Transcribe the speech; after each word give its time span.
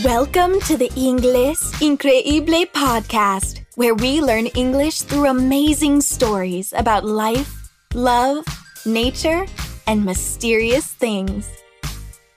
Welcome 0.00 0.58
to 0.60 0.78
the 0.78 0.88
Inglés 0.96 1.58
Increíble 1.82 2.64
podcast, 2.72 3.60
where 3.74 3.94
we 3.94 4.22
learn 4.22 4.46
English 4.46 5.02
through 5.02 5.26
amazing 5.26 6.00
stories 6.00 6.72
about 6.74 7.04
life, 7.04 7.70
love, 7.92 8.46
nature, 8.86 9.44
and 9.86 10.02
mysterious 10.02 10.86
things. 10.86 11.46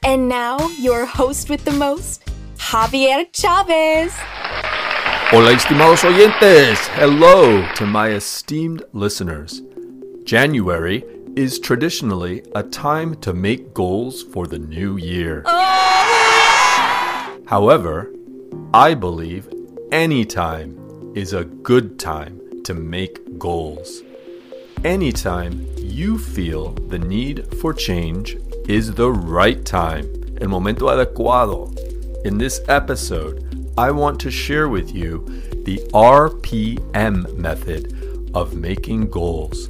And 0.03 0.27
now, 0.27 0.67
your 0.77 1.05
host 1.05 1.49
with 1.49 1.63
the 1.63 1.71
most, 1.71 2.25
Javier 2.57 3.25
Chavez. 3.31 4.11
Hola, 5.31 5.53
estimados 5.53 6.03
oyentes! 6.03 6.85
Hello 6.89 7.65
to 7.75 7.85
my 7.85 8.09
esteemed 8.09 8.83
listeners. 8.91 9.61
January 10.25 11.05
is 11.37 11.57
traditionally 11.59 12.43
a 12.53 12.63
time 12.63 13.15
to 13.21 13.33
make 13.33 13.73
goals 13.73 14.23
for 14.23 14.45
the 14.45 14.59
new 14.59 14.97
year. 14.97 15.41
Oh! 15.45 15.94
However, 17.47 18.11
I 18.73 18.95
believe 18.95 19.47
any 19.91 20.25
time 20.25 21.11
is 21.13 21.33
a 21.33 21.45
good 21.45 21.99
time 21.99 22.63
to 22.63 22.73
make 22.73 23.37
goals. 23.37 24.01
Anytime 24.83 25.67
you 25.77 26.17
feel 26.17 26.71
the 26.71 26.97
need 26.97 27.45
for 27.57 27.71
change 27.71 28.37
is 28.67 28.95
the 28.95 29.11
right 29.11 29.63
time, 29.63 30.11
el 30.41 30.47
momento 30.47 30.87
adecuado. 30.87 31.71
In 32.25 32.39
this 32.39 32.61
episode, 32.67 33.71
I 33.77 33.91
want 33.91 34.19
to 34.21 34.31
share 34.31 34.67
with 34.67 34.95
you 34.95 35.23
the 35.65 35.77
RPM 35.93 37.31
method 37.35 38.31
of 38.33 38.55
making 38.55 39.11
goals. 39.11 39.69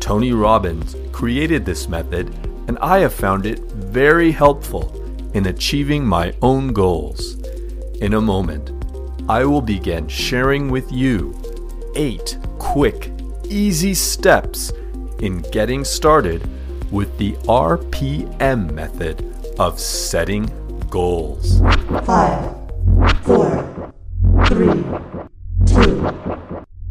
Tony 0.00 0.32
Robbins 0.32 0.96
created 1.12 1.66
this 1.66 1.88
method, 1.88 2.34
and 2.68 2.78
I 2.78 3.00
have 3.00 3.12
found 3.12 3.44
it 3.44 3.60
very 3.70 4.30
helpful 4.30 5.01
in 5.34 5.46
achieving 5.46 6.04
my 6.04 6.32
own 6.42 6.72
goals. 6.72 7.36
In 8.00 8.14
a 8.14 8.20
moment, 8.20 8.70
I 9.28 9.44
will 9.44 9.62
begin 9.62 10.08
sharing 10.08 10.70
with 10.70 10.90
you 10.90 11.34
eight 11.94 12.38
quick, 12.58 13.10
easy 13.48 13.94
steps 13.94 14.72
in 15.20 15.42
getting 15.52 15.84
started 15.84 16.42
with 16.90 17.16
the 17.18 17.32
RPM 17.48 18.72
method 18.72 19.24
of 19.58 19.78
setting 19.78 20.50
goals. 20.90 21.60
Five, 22.04 22.54
four, 23.22 23.92
three, 24.46 24.84
two, 25.66 25.96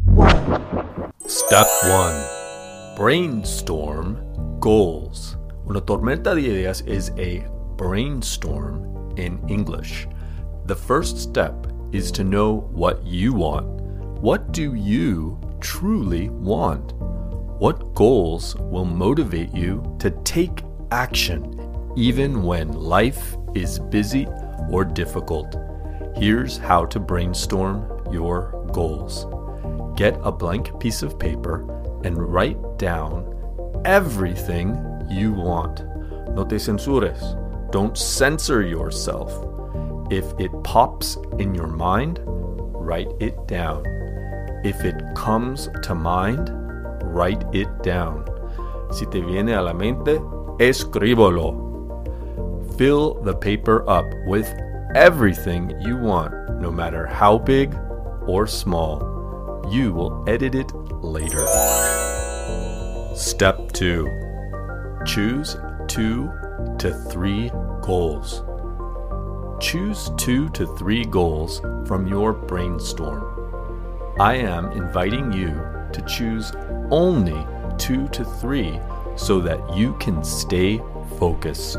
one. 0.06 1.12
Step 1.26 1.66
1 1.84 2.96
Brainstorm 2.96 4.18
goals. 4.60 5.36
Una 5.68 5.80
tormenta 5.80 6.34
de 6.34 6.42
ideas 6.42 6.82
is 6.82 7.10
a 7.16 7.46
brainstorm 7.82 9.12
in 9.16 9.42
English. 9.48 10.06
The 10.66 10.76
first 10.76 11.18
step 11.18 11.66
is 11.90 12.12
to 12.12 12.22
know 12.22 12.60
what 12.70 13.04
you 13.04 13.32
want. 13.32 13.66
What 14.22 14.52
do 14.52 14.74
you 14.74 15.36
truly 15.60 16.28
want? 16.28 16.92
What 17.58 17.92
goals 17.94 18.54
will 18.54 18.84
motivate 18.84 19.52
you 19.52 19.96
to 19.98 20.12
take 20.22 20.62
action 20.92 21.42
even 21.96 22.44
when 22.44 22.72
life 22.72 23.36
is 23.52 23.80
busy 23.80 24.28
or 24.70 24.84
difficult? 24.84 25.56
Here's 26.14 26.58
how 26.58 26.84
to 26.84 27.00
brainstorm 27.00 27.84
your 28.12 28.64
goals. 28.72 29.26
Get 29.96 30.16
a 30.22 30.30
blank 30.30 30.78
piece 30.78 31.02
of 31.02 31.18
paper 31.18 31.66
and 32.04 32.32
write 32.32 32.78
down 32.78 33.26
everything 33.84 34.68
you 35.10 35.32
want. 35.32 35.84
No 36.36 36.44
te 36.44 36.60
censures. 36.60 37.41
Don't 37.72 37.96
censor 37.96 38.60
yourself. 38.60 39.32
If 40.10 40.26
it 40.38 40.52
pops 40.62 41.16
in 41.38 41.54
your 41.54 41.68
mind, 41.68 42.20
write 42.22 43.10
it 43.18 43.48
down. 43.48 43.82
If 44.62 44.84
it 44.84 45.02
comes 45.16 45.70
to 45.84 45.94
mind, 45.94 46.50
write 47.02 47.42
it 47.54 47.82
down. 47.82 48.26
Si 48.92 49.06
te 49.06 49.22
viene 49.22 49.52
a 49.52 49.62
la 49.62 49.72
mente, 49.72 50.18
escríbelo. 50.58 51.56
Fill 52.76 53.14
the 53.22 53.34
paper 53.34 53.88
up 53.88 54.04
with 54.26 54.52
everything 54.94 55.74
you 55.80 55.96
want, 55.96 56.34
no 56.60 56.70
matter 56.70 57.06
how 57.06 57.38
big 57.38 57.74
or 58.26 58.46
small. 58.46 59.00
You 59.70 59.94
will 59.94 60.22
edit 60.28 60.54
it 60.54 60.70
later. 61.02 61.46
Step 63.16 63.72
2 63.72 65.02
Choose 65.06 65.56
two 65.88 66.30
to 66.78 66.92
three 67.10 67.50
goals. 67.82 68.42
Choose 69.60 70.10
two 70.16 70.48
to 70.50 70.66
three 70.76 71.04
goals 71.04 71.60
from 71.86 72.06
your 72.06 72.32
brainstorm. 72.32 73.22
I 74.18 74.34
am 74.36 74.72
inviting 74.72 75.32
you 75.32 75.50
to 75.92 76.04
choose 76.08 76.52
only 76.90 77.46
two 77.78 78.08
to 78.08 78.24
three 78.24 78.80
so 79.16 79.40
that 79.40 79.76
you 79.76 79.94
can 79.94 80.24
stay 80.24 80.80
focused. 81.18 81.78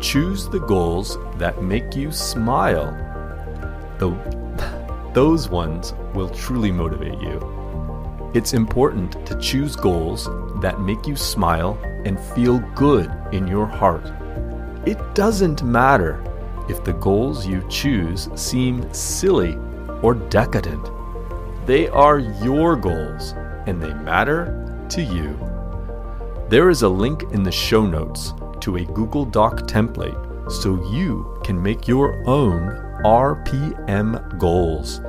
Choose 0.00 0.48
the 0.48 0.60
goals 0.60 1.18
that 1.38 1.62
make 1.62 1.94
you 1.94 2.12
smile. 2.12 2.92
The, 3.98 4.10
those 5.14 5.48
ones 5.48 5.94
will 6.14 6.28
truly 6.30 6.70
motivate 6.70 7.20
you. 7.20 7.40
It's 8.34 8.52
important 8.52 9.26
to 9.26 9.38
choose 9.38 9.74
goals 9.74 10.28
that 10.60 10.80
make 10.80 11.06
you 11.06 11.16
smile 11.16 11.78
and 12.04 12.20
feel 12.34 12.58
good 12.74 13.10
in 13.32 13.46
your 13.46 13.66
heart. 13.66 14.06
It 14.88 15.14
doesn't 15.14 15.62
matter 15.62 16.24
if 16.66 16.82
the 16.82 16.94
goals 16.94 17.46
you 17.46 17.62
choose 17.68 18.30
seem 18.34 18.90
silly 18.94 19.58
or 20.00 20.14
decadent. 20.14 20.88
They 21.66 21.88
are 21.88 22.18
your 22.18 22.74
goals 22.74 23.34
and 23.66 23.82
they 23.82 23.92
matter 23.92 24.46
to 24.88 25.02
you. 25.02 25.38
There 26.48 26.70
is 26.70 26.80
a 26.80 26.88
link 26.88 27.24
in 27.32 27.42
the 27.42 27.52
show 27.52 27.84
notes 27.84 28.32
to 28.60 28.76
a 28.76 28.86
Google 28.86 29.26
Doc 29.26 29.68
template 29.68 30.50
so 30.50 30.82
you 30.90 31.38
can 31.44 31.62
make 31.62 31.86
your 31.86 32.26
own 32.26 33.02
RPM 33.04 34.38
goals. 34.38 35.02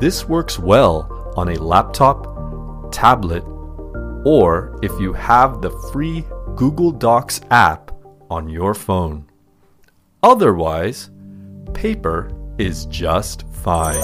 This 0.00 0.30
works 0.30 0.58
well 0.58 1.34
on 1.36 1.50
a 1.50 1.62
laptop, 1.62 2.90
tablet, 2.90 3.44
or 4.24 4.78
if 4.80 4.98
you 4.98 5.12
have 5.12 5.60
the 5.60 5.72
free 5.92 6.24
Google 6.56 6.90
Docs 6.90 7.42
app 7.50 7.90
on 8.30 8.48
your 8.48 8.74
phone. 8.74 9.26
Otherwise, 10.22 11.10
paper 11.74 12.30
is 12.58 12.86
just 12.86 13.46
fine. 13.48 14.00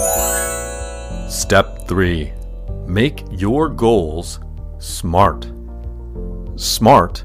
Step 1.30 1.86
3 1.86 2.32
Make 2.86 3.24
your 3.30 3.68
goals 3.68 4.40
SMART. 4.78 5.50
SMART 6.56 7.24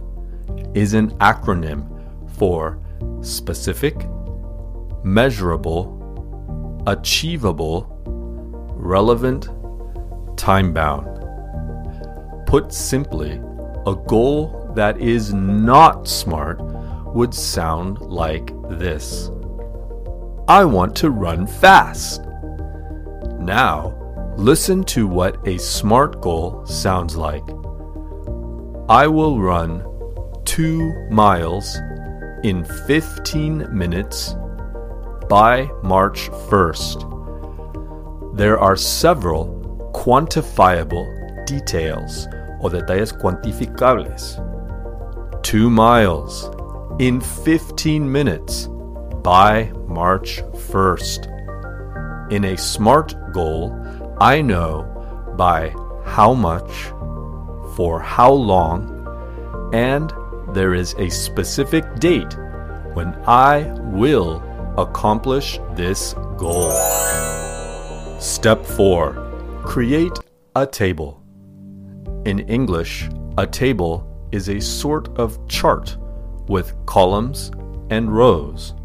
is 0.73 0.93
an 0.93 1.11
acronym 1.19 1.87
for 2.37 2.79
specific, 3.21 3.95
measurable, 5.03 5.97
achievable, 6.87 7.87
relevant, 8.75 9.49
time 10.37 10.73
bound. 10.73 11.07
Put 12.47 12.73
simply, 12.73 13.39
a 13.85 13.95
goal 14.07 14.71
that 14.75 14.99
is 14.99 15.33
not 15.33 16.07
smart 16.07 16.59
would 17.13 17.33
sound 17.33 17.99
like 18.01 18.51
this 18.69 19.29
I 20.47 20.65
want 20.65 20.95
to 20.97 21.11
run 21.11 21.47
fast. 21.47 22.23
Now, 23.39 23.93
listen 24.37 24.83
to 24.85 25.07
what 25.07 25.47
a 25.47 25.57
SMART 25.57 26.21
goal 26.21 26.65
sounds 26.65 27.15
like. 27.15 27.47
I 28.89 29.07
will 29.07 29.39
run 29.39 29.85
2 30.45 31.09
miles 31.09 31.77
in 32.43 32.65
15 32.87 33.67
minutes 33.71 34.35
by 35.29 35.69
March 35.83 36.29
1st. 36.49 37.07
There 38.35 38.59
are 38.59 38.75
several 38.75 39.91
quantifiable 39.93 41.05
details 41.45 42.27
o 42.61 42.69
detalles 42.69 43.13
cuantificables. 43.13 44.39
2 45.43 45.69
miles 45.69 46.49
in 47.01 47.19
15 47.19 48.11
minutes 48.11 48.67
by 49.23 49.71
March 49.87 50.43
1st. 50.69 52.31
In 52.31 52.45
a 52.45 52.55
SMART 52.55 53.15
goal, 53.33 53.75
I 54.19 54.43
know 54.43 54.85
by 55.35 55.69
how 56.05 56.35
much, 56.35 56.71
for 57.75 57.99
how 57.99 58.31
long, 58.31 59.71
and 59.73 60.13
there 60.53 60.75
is 60.75 60.93
a 60.99 61.09
specific 61.09 61.95
date 61.95 62.37
when 62.93 63.15
I 63.25 63.73
will 63.81 64.43
accomplish 64.77 65.59
this 65.73 66.13
goal. 66.37 66.69
Step 68.19 68.63
4 68.63 69.63
Create 69.65 70.19
a 70.55 70.67
table. 70.67 71.23
In 72.25 72.41
English, 72.41 73.09
a 73.39 73.47
table 73.47 74.07
is 74.31 74.49
a 74.49 74.61
sort 74.61 75.09
of 75.17 75.39
chart 75.47 75.97
with 76.51 76.73
columns 76.85 77.51
and 77.89 78.11
rows. 78.11 78.75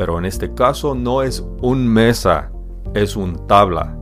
pero 0.00 0.16
en 0.16 0.24
este 0.24 0.54
caso 0.54 0.94
no 0.94 1.20
es 1.20 1.42
un 1.60 1.86
mesa, 1.86 2.50
es 2.94 3.16
un 3.16 3.36
tabla. 3.46 3.94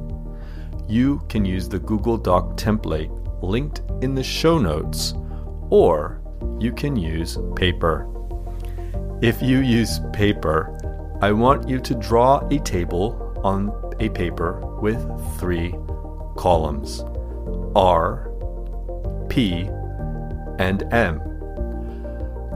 You 0.86 1.20
can 1.28 1.44
use 1.44 1.68
the 1.68 1.80
Google 1.80 2.16
Doc 2.16 2.56
template 2.56 3.10
linked 3.42 3.82
in 4.00 4.14
the 4.14 4.22
show 4.22 4.58
notes, 4.58 5.14
or 5.70 6.20
you 6.60 6.70
can 6.70 6.94
use 6.94 7.36
paper. 7.56 8.06
If 9.22 9.42
you 9.42 9.58
use 9.58 10.00
paper, 10.12 10.70
I 11.20 11.32
want 11.32 11.68
you 11.68 11.80
to 11.80 11.96
draw 11.96 12.46
a 12.48 12.60
table 12.60 13.34
on 13.42 13.72
a 13.98 14.08
paper 14.08 14.60
with 14.80 15.04
three 15.40 15.74
columns 16.36 17.02
R, 17.74 18.30
P, 19.28 19.68
and 20.60 20.84
M. 20.92 21.27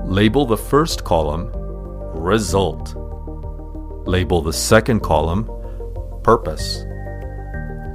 Label 0.04 0.44
the 0.44 0.56
first 0.56 1.04
column 1.04 1.49
Result. 2.14 2.94
Label 4.06 4.43
the 4.43 4.52
second 4.52 5.00
column 5.00 5.49
Purpose. 6.25 6.84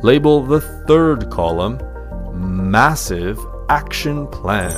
Label 0.04 0.42
the 0.42 0.62
third 0.88 1.30
column 1.30 1.80
Massive 2.33 3.38
Action 3.69 4.25
Plan. 4.27 4.71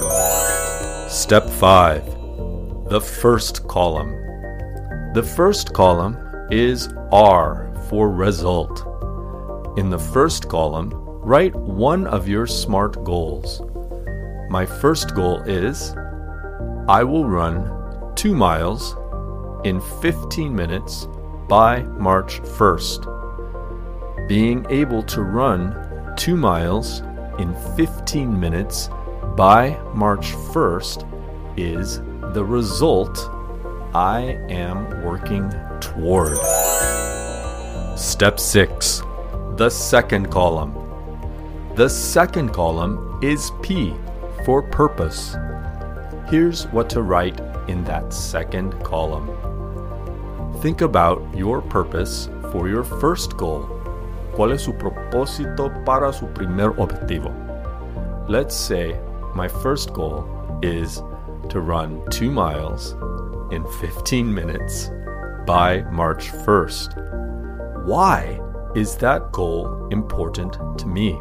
Step 1.08 1.48
5. 1.48 2.90
The 2.90 3.00
first 3.00 3.68
column. 3.68 4.10
The 5.14 5.24
first 5.24 5.72
column 5.74 6.18
is 6.50 6.92
R 7.12 7.72
for 7.90 8.10
result. 8.10 8.86
In 9.78 9.92
the 9.92 10.00
first 10.00 10.50
column, 10.50 10.92
write 10.96 11.56
one 11.56 12.08
of 12.08 12.28
your 12.28 12.48
SMART 12.48 13.04
goals. 13.04 13.62
My 14.50 14.66
first 14.66 15.14
goal 15.14 15.42
is 15.44 15.94
I 16.89 17.03
will 17.03 17.30
run 17.30 18.13
2 18.15 18.33
miles 18.33 18.95
in 19.63 19.80
15 20.01 20.56
minutes 20.56 21.07
by 21.47 21.83
March 21.83 22.41
1st. 22.41 24.27
Being 24.27 24.65
able 24.71 25.03
to 25.03 25.21
run 25.21 26.15
2 26.18 26.36
miles 26.36 27.01
in 27.38 27.53
15 27.77 28.39
minutes 28.39 28.89
by 29.38 29.80
March 29.94 30.31
1st 30.31 31.06
is 31.59 32.01
the 32.33 32.44
result 32.44 33.15
I 33.94 34.39
am 34.50 35.03
working 35.03 35.47
toward. 35.80 36.39
Step 37.95 38.39
6. 38.39 39.03
The 39.57 39.69
second 39.69 40.31
column. 40.31 40.74
The 41.75 41.88
second 41.88 42.50
column 42.51 43.19
is 43.21 43.51
P 43.62 43.94
for 44.44 44.63
purpose. 44.63 45.36
Here's 46.30 46.68
what 46.68 46.92
to 46.92 47.02
write 47.02 47.40
in 47.68 47.84
that 47.86 48.14
second 48.14 48.84
column. 48.84 49.28
Think 50.62 50.81
about 50.81 51.24
your 51.36 51.60
purpose 51.60 52.30
for 52.52 52.70
your 52.70 52.84
first 52.84 53.36
goal. 53.36 53.68
¿Cuál 54.36 54.54
es 54.54 54.64
su 54.64 54.74
propósito 54.74 55.84
para 55.86 56.14
su 56.14 56.28
primer 56.28 56.74
objetivo? 56.78 57.34
Let's 58.30 58.56
say 58.56 58.96
my 59.34 59.48
first 59.48 59.92
goal 59.92 60.24
is 60.62 61.02
to 61.50 61.62
run 61.62 62.08
two 62.12 62.30
miles 62.30 62.96
in 63.52 63.66
15 63.82 64.32
minutes 64.32 64.92
by 65.48 65.82
March 65.92 66.30
1st. 66.46 67.86
Why 67.86 68.40
is 68.75 68.98
that 68.98 69.32
goal 69.32 69.88
important 69.90 70.54
to 70.78 70.86
me? 70.86 71.20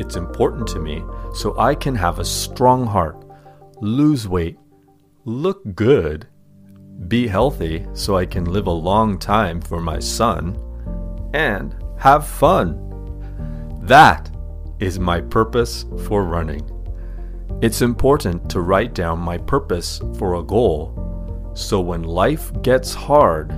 It's 0.00 0.16
important 0.16 0.66
to 0.68 0.80
me 0.80 1.04
so 1.32 1.56
I 1.56 1.76
can 1.76 1.94
have 1.94 2.18
a 2.18 2.24
strong 2.24 2.84
heart, 2.84 3.24
lose 3.80 4.28
weight, 4.28 4.58
look 5.24 5.62
good, 5.74 6.26
be 7.06 7.26
healthy 7.26 7.86
so 7.92 8.16
I 8.16 8.26
can 8.26 8.44
live 8.44 8.66
a 8.66 8.72
long 8.72 9.18
time 9.18 9.60
for 9.60 9.80
my 9.80 9.98
son, 9.98 10.58
and 11.34 11.74
have 11.98 12.26
fun. 12.26 12.84
That 13.82 14.30
is 14.80 14.98
my 14.98 15.20
purpose 15.20 15.84
for 16.06 16.24
running. 16.24 16.68
It's 17.62 17.82
important 17.82 18.48
to 18.50 18.60
write 18.60 18.94
down 18.94 19.18
my 19.18 19.38
purpose 19.38 20.00
for 20.16 20.34
a 20.34 20.42
goal 20.42 21.08
so 21.58 21.80
when 21.80 22.04
life 22.04 22.52
gets 22.62 22.94
hard, 22.94 23.52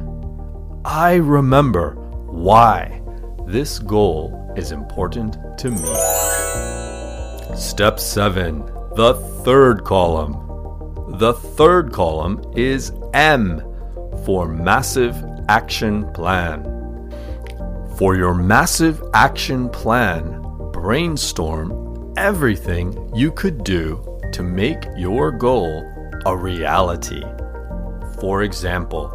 I 0.87 1.17
remember 1.17 1.97
why 2.31 3.03
this 3.47 3.79
goal 3.79 4.55
is 4.57 4.73
important 4.73 5.37
to 5.59 5.71
me. 5.71 7.55
Step 7.55 8.01
7 8.01 8.80
The 9.01 9.15
third 9.15 9.83
column. 9.85 11.17
The 11.17 11.33
third 11.33 11.91
column 11.91 12.45
is 12.55 12.93
M 13.15 13.63
for 14.27 14.47
Massive 14.47 15.17
Action 15.49 16.13
Plan. 16.13 16.65
For 17.97 18.15
your 18.15 18.35
Massive 18.35 19.03
Action 19.15 19.71
Plan, 19.71 20.43
brainstorm 20.71 22.13
everything 22.19 23.11
you 23.17 23.33
could 23.33 23.65
do 23.65 24.05
to 24.35 24.43
make 24.43 24.85
your 24.99 25.33
goal 25.33 25.83
a 26.27 26.37
reality. 26.37 27.25
For 28.21 28.43
example, 28.43 29.09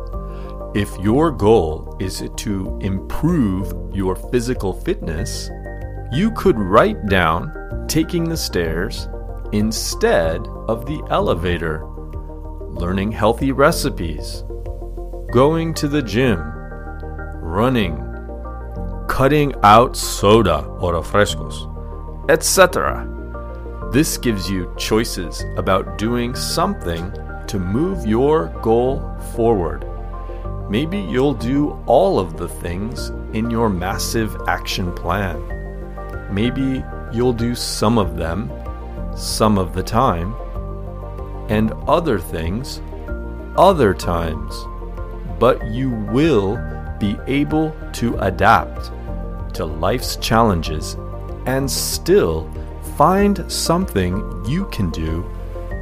if 0.73 0.89
your 0.97 1.29
goal 1.29 1.95
is 1.99 2.27
to 2.37 2.79
improve 2.81 3.71
your 3.95 4.15
physical 4.15 4.73
fitness, 4.73 5.51
you 6.11 6.31
could 6.31 6.57
write 6.57 7.05
down 7.05 7.85
taking 7.87 8.27
the 8.27 8.35
stairs 8.35 9.07
instead 9.57 10.45
of 10.67 10.85
the 10.85 11.01
elevator, 11.09 11.85
learning 12.67 13.09
healthy 13.09 13.53
recipes, 13.53 14.43
going 15.31 15.73
to 15.73 15.87
the 15.87 16.01
gym, 16.01 16.39
running, 17.39 17.95
cutting 19.07 19.53
out 19.63 19.95
soda 19.95 20.65
or 20.81 20.93
refrescos, 20.93 21.71
etc. 22.29 23.09
This 23.93 24.17
gives 24.17 24.49
you 24.49 24.73
choices 24.77 25.45
about 25.55 25.97
doing 25.97 26.35
something 26.35 27.13
to 27.47 27.57
move 27.57 28.05
your 28.05 28.47
goal 28.61 29.17
forward. 29.35 29.87
Maybe 30.69 30.99
you'll 30.99 31.33
do 31.33 31.81
all 31.85 32.19
of 32.19 32.35
the 32.35 32.49
things 32.49 33.09
in 33.31 33.49
your 33.49 33.69
massive 33.69 34.35
action 34.49 34.91
plan. 34.93 35.39
Maybe 36.29 36.83
you'll 37.13 37.33
do 37.33 37.55
some 37.55 37.97
of 37.97 38.17
them 38.17 38.51
some 39.15 39.57
of 39.57 39.73
the 39.73 39.83
time, 39.83 40.35
and 41.49 41.71
other 41.87 42.19
things 42.19 42.81
other 43.57 43.93
times. 43.93 44.65
But 45.39 45.65
you 45.67 45.89
will 45.89 46.57
be 46.99 47.17
able 47.27 47.75
to 47.93 48.17
adapt 48.19 48.91
to 49.55 49.65
life's 49.65 50.15
challenges 50.17 50.97
and 51.45 51.69
still 51.69 52.49
find 52.97 53.49
something 53.51 54.43
you 54.45 54.65
can 54.65 54.89
do 54.89 55.25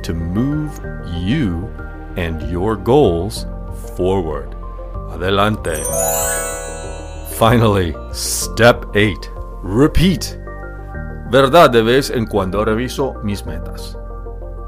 to 0.04 0.14
move 0.14 0.80
you 1.14 1.68
and 2.18 2.42
your 2.52 2.76
goals 2.76 3.46
forward. 3.96 4.56
Adelante. 5.12 5.84
Finally, 7.36 7.96
step 8.12 8.86
8. 8.96 9.30
Repeat. 9.62 10.38
¿Verdad? 11.34 11.72
De 11.72 11.82
vez 11.82 12.12
en 12.12 12.28
cuando 12.28 12.64
reviso 12.64 13.16
mis 13.24 13.44
metas. 13.44 13.98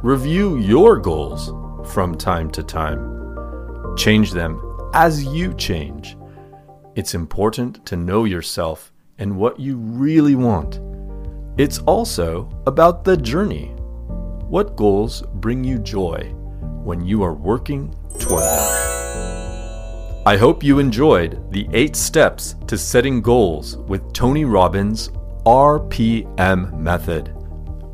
Review 0.01 0.57
your 0.57 0.97
goals 0.97 1.53
from 1.93 2.15
time 2.17 2.49
to 2.49 2.63
time. 2.63 3.95
Change 3.95 4.31
them 4.31 4.59
as 4.91 5.23
you 5.23 5.53
change. 5.53 6.17
It's 6.95 7.13
important 7.13 7.85
to 7.85 7.95
know 7.95 8.25
yourself 8.25 8.91
and 9.19 9.37
what 9.37 9.59
you 9.59 9.77
really 9.77 10.33
want. 10.33 10.79
It's 11.59 11.77
also 11.85 12.49
about 12.65 13.03
the 13.03 13.15
journey. 13.15 13.67
What 14.49 14.75
goals 14.75 15.21
bring 15.35 15.63
you 15.63 15.77
joy 15.77 16.33
when 16.83 17.05
you 17.05 17.21
are 17.21 17.35
working 17.35 17.93
toward 18.17 18.41
them? 18.41 20.23
I 20.25 20.35
hope 20.35 20.63
you 20.63 20.79
enjoyed 20.79 21.51
the 21.51 21.67
eight 21.73 21.95
steps 21.95 22.55
to 22.65 22.75
setting 22.75 23.21
goals 23.21 23.77
with 23.87 24.13
Tony 24.13 24.45
Robbins' 24.45 25.11
RPM 25.45 26.73
method. 26.79 27.31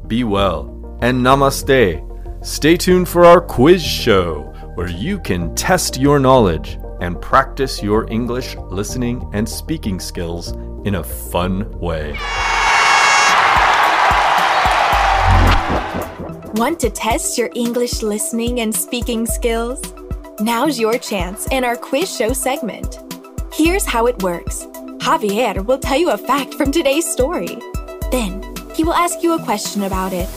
Be 0.08 0.24
well 0.24 1.00
and 1.02 1.22
namaste. 1.22 2.08
Stay 2.46 2.78
tuned 2.78 3.10
for 3.10 3.26
our 3.26 3.42
quiz 3.42 3.84
show 3.84 4.44
where 4.76 4.90
you 4.90 5.20
can 5.20 5.54
test 5.54 6.00
your 6.00 6.18
knowledge 6.18 6.80
and 7.02 7.20
practice 7.20 7.84
your 7.84 8.10
English 8.10 8.56
listening 8.56 9.30
and 9.34 9.48
speaking 9.48 10.00
skills 10.00 10.54
in 10.86 10.96
a 10.96 11.04
fun 11.04 11.70
way. 11.78 12.12
Want 16.56 16.80
to 16.80 16.90
test 16.90 17.38
your 17.38 17.50
English 17.54 18.02
listening 18.02 18.62
and 18.62 18.74
speaking 18.74 19.26
skills? 19.26 19.82
Now's 20.40 20.80
your 20.80 20.98
chance 20.98 21.48
in 21.48 21.66
our 21.66 21.76
quiz 21.76 22.16
show 22.16 22.32
segment. 22.34 23.00
Here's 23.54 23.86
how 23.86 24.08
it 24.08 24.24
works 24.24 24.68
Javier 25.02 25.66
will 25.66 25.80
tell 25.80 25.98
you 25.98 26.12
a 26.12 26.18
fact 26.18 26.54
from 26.54 26.72
today's 26.72 27.12
story. 27.12 27.58
Then, 28.12 28.44
he 28.76 28.84
will 28.84 28.94
ask 28.94 29.24
you 29.24 29.34
a 29.34 29.44
question 29.44 29.82
about 29.82 30.14
it. 30.14 30.30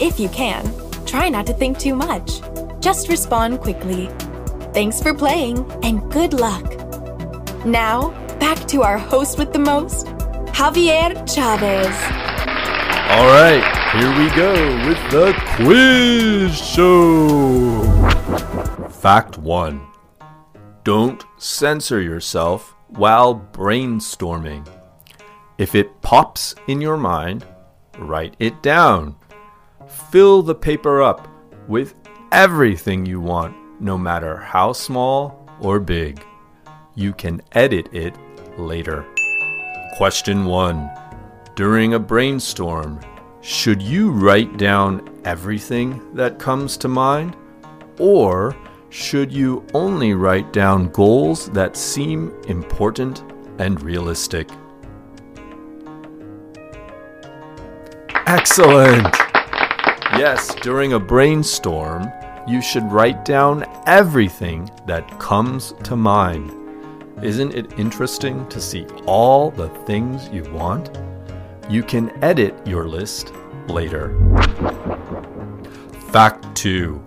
If 0.00 0.18
you 0.18 0.28
can, 0.30 0.68
try 1.06 1.28
not 1.28 1.46
to 1.46 1.52
think 1.52 1.78
too 1.78 1.94
much. 1.94 2.40
Just 2.80 3.08
respond 3.08 3.60
quickly. 3.60 4.08
Thanks 4.74 5.00
for 5.00 5.14
playing 5.14 5.64
and 5.84 6.10
good 6.10 6.32
luck. 6.32 6.64
Now, 7.64 8.10
back 8.40 8.58
to 8.70 8.82
our 8.82 8.98
host 8.98 9.38
with 9.38 9.52
the 9.52 9.60
most, 9.60 10.06
Javier 10.58 11.14
Chavez. 11.32 11.94
All 13.14 13.28
right, 13.28 13.62
here 13.92 14.10
we 14.18 14.28
go 14.34 14.88
with 14.88 14.98
the 15.12 15.32
quiz 15.54 16.58
show. 16.58 17.84
Fact 18.88 19.38
1 19.38 19.80
Don't 20.82 21.24
censor 21.38 22.00
yourself 22.00 22.74
while 22.92 23.34
brainstorming. 23.52 24.66
If 25.58 25.74
it 25.74 26.00
pops 26.02 26.54
in 26.68 26.80
your 26.80 26.96
mind, 26.96 27.46
write 27.98 28.34
it 28.38 28.62
down. 28.62 29.16
Fill 30.10 30.42
the 30.42 30.54
paper 30.54 31.02
up 31.02 31.28
with 31.68 31.94
everything 32.32 33.04
you 33.06 33.20
want, 33.20 33.56
no 33.80 33.98
matter 33.98 34.36
how 34.36 34.72
small 34.72 35.48
or 35.60 35.80
big. 35.80 36.24
You 36.94 37.12
can 37.12 37.42
edit 37.52 37.88
it 37.92 38.14
later. 38.58 39.06
Question 39.96 40.44
1 40.44 40.90
During 41.54 41.94
a 41.94 41.98
brainstorm, 41.98 43.00
should 43.42 43.80
you 43.80 44.10
write 44.10 44.56
down 44.58 45.08
everything 45.24 46.14
that 46.14 46.38
comes 46.38 46.76
to 46.78 46.88
mind? 46.88 47.36
Or 47.98 48.56
should 48.90 49.32
you 49.32 49.64
only 49.72 50.14
write 50.14 50.52
down 50.52 50.88
goals 50.88 51.48
that 51.50 51.76
seem 51.76 52.34
important 52.48 53.22
and 53.58 53.80
realistic? 53.82 54.50
Excellent! 58.26 59.14
Yes, 60.18 60.54
during 60.56 60.94
a 60.94 60.98
brainstorm, 60.98 62.10
you 62.48 62.60
should 62.60 62.82
write 62.90 63.24
down 63.24 63.64
everything 63.86 64.68
that 64.86 65.20
comes 65.20 65.72
to 65.84 65.94
mind. 65.94 66.52
Isn't 67.22 67.54
it 67.54 67.78
interesting 67.78 68.48
to 68.48 68.60
see 68.60 68.86
all 69.06 69.52
the 69.52 69.68
things 69.86 70.28
you 70.30 70.42
want? 70.52 70.98
You 71.68 71.84
can 71.84 72.10
edit 72.24 72.66
your 72.66 72.88
list 72.88 73.32
later. 73.68 74.18
Fact 76.10 76.56
2 76.56 77.00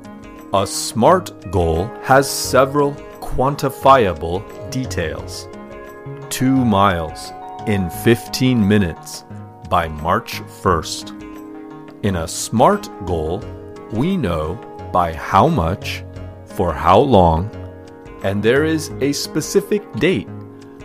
A 0.55 0.67
SMART 0.67 1.49
goal 1.49 1.85
has 2.03 2.29
several 2.29 2.93
quantifiable 3.19 4.43
details. 4.69 5.47
2 6.29 6.63
miles 6.63 7.31
in 7.65 7.89
15 7.89 8.67
minutes 8.67 9.25
by 9.67 9.87
March 9.87 10.43
1st. 10.61 12.05
In 12.05 12.17
a 12.17 12.27
SMART 12.27 12.87
goal, 13.07 13.43
we 13.93 14.15
know 14.15 14.53
by 14.93 15.11
how 15.11 15.47
much, 15.47 16.03
for 16.45 16.71
how 16.71 16.99
long, 16.99 17.49
and 18.21 18.43
there 18.43 18.63
is 18.63 18.91
a 19.01 19.11
specific 19.11 19.91
date 19.93 20.29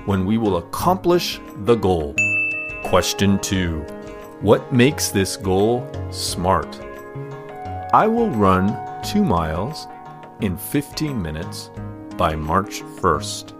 when 0.07 0.25
we 0.25 0.39
will 0.39 0.57
accomplish 0.57 1.41
the 1.67 1.75
goal. 1.75 2.15
Question 2.85 3.39
2 3.41 3.81
What 4.41 4.73
makes 4.73 5.11
this 5.11 5.37
goal 5.37 5.87
SMART? 6.11 6.81
I 7.93 8.07
will 8.07 8.31
run 8.31 8.88
2 9.02 9.25
miles 9.25 9.87
in 10.40 10.57
15 10.57 11.21
minutes 11.21 11.71
by 12.17 12.35
March 12.35 12.83
1st. 12.83 13.55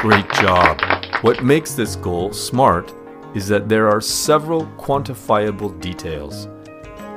Great 0.00 0.30
job! 0.34 0.80
What 1.22 1.42
makes 1.42 1.74
this 1.74 1.96
goal 1.96 2.32
SMART 2.32 2.94
is 3.34 3.48
that 3.48 3.68
there 3.68 3.88
are 3.88 4.00
several 4.00 4.66
quantifiable 4.78 5.80
details. 5.80 6.48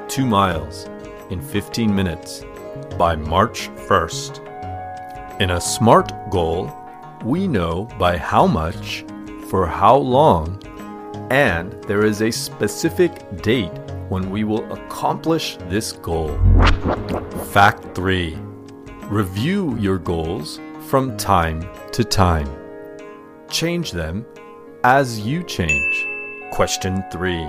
2 0.07 0.25
miles 0.25 0.89
in 1.29 1.41
15 1.41 1.93
minutes 1.93 2.43
by 2.97 3.15
March 3.15 3.69
1st. 3.87 5.39
In 5.39 5.51
a 5.51 5.61
SMART 5.61 6.11
goal, 6.29 6.75
we 7.23 7.47
know 7.47 7.85
by 7.97 8.17
how 8.17 8.47
much, 8.47 9.05
for 9.49 9.65
how 9.67 9.95
long, 9.95 10.59
and 11.31 11.81
there 11.85 12.03
is 12.03 12.21
a 12.21 12.29
specific 12.29 13.41
date 13.41 13.71
when 14.09 14.29
we 14.29 14.43
will 14.43 14.69
accomplish 14.73 15.55
this 15.69 15.93
goal. 15.93 16.37
Fact 17.53 17.95
3 17.95 18.35
Review 19.05 19.77
your 19.77 19.97
goals 19.97 20.59
from 20.89 21.15
time 21.15 21.63
to 21.93 22.03
time. 22.03 22.49
Change 23.49 23.93
them 23.93 24.25
as 24.83 25.21
you 25.21 25.41
change. 25.43 26.05
Question 26.51 27.01
3 27.13 27.47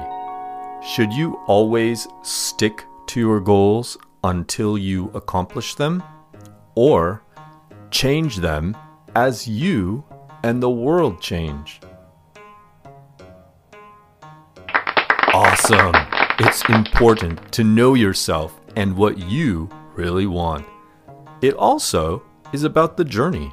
Should 0.86 1.12
you 1.12 1.40
always 1.48 2.06
stick 2.22 2.84
to 3.08 3.18
your 3.18 3.40
goals 3.40 3.98
until 4.22 4.78
you 4.78 5.10
accomplish 5.12 5.74
them? 5.74 6.04
Or 6.76 7.24
change 7.90 8.36
them 8.36 8.76
as 9.16 9.48
you 9.48 10.04
and 10.44 10.62
the 10.62 10.70
world 10.70 11.20
change? 11.20 11.80
Awesome! 15.64 15.94
It's 16.40 16.68
important 16.70 17.52
to 17.52 17.62
know 17.62 17.94
yourself 17.94 18.60
and 18.74 18.96
what 18.96 19.16
you 19.18 19.68
really 19.94 20.26
want. 20.26 20.66
It 21.40 21.54
also 21.54 22.24
is 22.52 22.64
about 22.64 22.96
the 22.96 23.04
journey. 23.04 23.46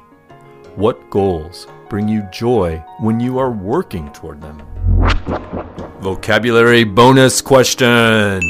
What 0.74 1.08
goals 1.08 1.68
bring 1.88 2.08
you 2.08 2.22
joy 2.32 2.82
when 2.98 3.20
you 3.20 3.38
are 3.38 3.52
working 3.52 4.10
toward 4.10 4.40
them? 4.40 4.60
Vocabulary 6.00 6.82
bonus 6.82 7.40
question. 7.40 8.42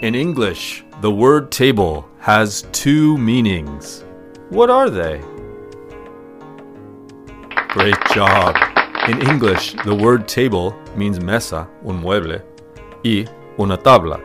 In 0.00 0.14
English, 0.14 0.82
the 1.02 1.10
word 1.10 1.52
table 1.52 2.08
has 2.18 2.62
two 2.72 3.18
meanings. 3.18 4.04
What 4.48 4.70
are 4.70 4.88
they? 4.88 5.20
Great 7.68 8.02
job. 8.14 8.56
In 9.06 9.20
English, 9.28 9.74
the 9.84 9.94
word 9.94 10.26
table 10.26 10.74
means 10.96 11.20
mesa, 11.20 11.68
un 11.84 12.00
mueble, 12.00 12.42
y 13.02 13.24
una 13.56 13.76
tabla, 13.76 14.20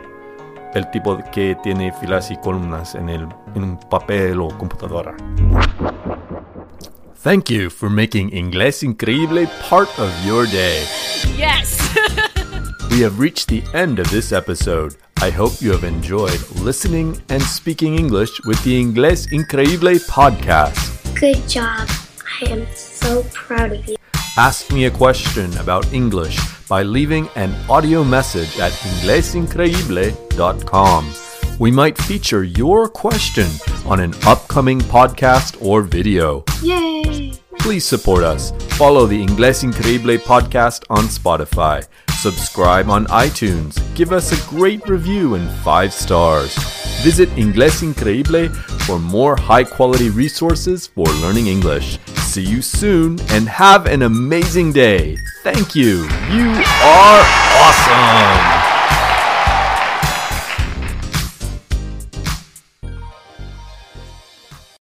el 0.73 0.89
tipo 0.91 1.17
que 1.31 1.55
tiene 1.63 1.91
filas 1.91 2.31
y 2.31 2.37
columnas 2.37 2.95
en, 2.95 3.09
el, 3.09 3.27
en 3.55 3.63
un 3.63 3.79
papel 3.79 4.39
o 4.39 4.49
computadora. 4.57 5.15
Thank 7.23 7.49
you 7.49 7.69
for 7.69 7.89
making 7.89 8.29
Inglés 8.33 8.83
Increíble 8.83 9.47
part 9.69 9.89
of 9.99 10.09
your 10.25 10.45
day. 10.45 10.85
Yes. 11.37 11.77
We 12.91 13.01
have 13.01 13.19
reached 13.19 13.49
the 13.49 13.63
end 13.73 13.99
of 13.99 14.09
this 14.11 14.31
episode. 14.31 14.95
I 15.21 15.29
hope 15.31 15.61
you 15.61 15.71
have 15.71 15.83
enjoyed 15.83 16.39
listening 16.61 17.21
and 17.29 17.41
speaking 17.43 17.97
English 17.97 18.39
with 18.45 18.63
the 18.63 18.79
Inglés 18.79 19.27
Increíble 19.31 19.99
podcast. 20.07 20.77
Good 21.19 21.47
job. 21.49 21.89
I 22.41 22.49
am 22.49 22.65
so 22.75 23.23
proud 23.33 23.73
of 23.73 23.87
you. 23.87 23.96
Ask 24.37 24.71
me 24.71 24.85
a 24.85 24.91
question 24.91 25.57
about 25.57 25.91
English 25.91 26.37
by 26.67 26.83
leaving 26.83 27.27
an 27.35 27.55
audio 27.67 28.03
message 28.03 28.59
at 28.59 28.71
inglesincreible.com. 28.71 31.11
We 31.57 31.71
might 31.71 31.97
feature 31.97 32.43
your 32.43 32.87
question 32.87 33.47
on 33.87 33.99
an 33.99 34.13
upcoming 34.27 34.79
podcast 34.79 35.59
or 35.59 35.81
video. 35.81 36.43
Yay! 36.61 37.33
Please 37.57 37.83
support 37.83 38.23
us. 38.23 38.51
Follow 38.77 39.07
the 39.07 39.25
Inglés 39.25 39.63
Increíble 39.63 40.19
podcast 40.19 40.83
on 40.91 41.05
Spotify. 41.05 41.87
Subscribe 42.11 42.91
on 42.91 43.07
iTunes. 43.07 43.79
Give 43.95 44.11
us 44.11 44.31
a 44.31 44.37
great 44.51 44.87
review 44.87 45.33
and 45.33 45.49
five 45.61 45.91
stars. 45.91 46.55
Visit 47.01 47.29
Inglés 47.29 47.81
Increíble 47.81 48.55
for 48.85 48.99
more 48.99 49.35
high 49.35 49.63
quality 49.63 50.11
resources 50.11 50.85
for 50.85 51.07
learning 51.23 51.47
English. 51.47 51.97
See 52.37 52.43
you 52.43 52.61
soon 52.61 53.19
and 53.31 53.49
have 53.49 53.87
an 53.87 54.03
amazing 54.03 54.71
day. 54.71 55.17
Thank 55.41 55.73
you. 55.73 56.03
You 56.29 56.51
are 56.83 57.23
awesome. 57.57 58.66